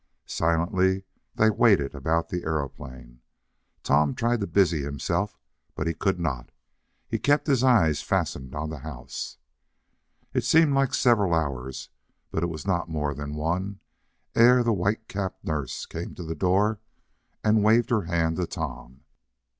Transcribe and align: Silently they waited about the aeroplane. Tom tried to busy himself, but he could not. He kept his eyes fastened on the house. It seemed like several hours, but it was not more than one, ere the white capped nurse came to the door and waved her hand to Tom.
Silently 0.25 1.03
they 1.35 1.51
waited 1.51 1.93
about 1.93 2.29
the 2.29 2.43
aeroplane. 2.43 3.21
Tom 3.83 4.15
tried 4.15 4.39
to 4.39 4.47
busy 4.47 4.81
himself, 4.81 5.37
but 5.75 5.85
he 5.85 5.93
could 5.93 6.19
not. 6.19 6.49
He 7.07 7.19
kept 7.19 7.45
his 7.45 7.63
eyes 7.63 8.01
fastened 8.01 8.55
on 8.55 8.71
the 8.71 8.79
house. 8.79 9.37
It 10.33 10.43
seemed 10.43 10.73
like 10.73 10.95
several 10.95 11.35
hours, 11.35 11.89
but 12.31 12.41
it 12.41 12.49
was 12.49 12.65
not 12.65 12.89
more 12.89 13.13
than 13.13 13.35
one, 13.35 13.79
ere 14.33 14.63
the 14.63 14.73
white 14.73 15.07
capped 15.07 15.45
nurse 15.45 15.85
came 15.85 16.15
to 16.15 16.23
the 16.23 16.33
door 16.33 16.79
and 17.43 17.63
waved 17.63 17.91
her 17.91 18.05
hand 18.05 18.37
to 18.37 18.47
Tom. 18.47 19.01